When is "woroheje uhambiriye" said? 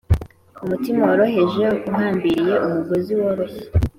1.09-2.53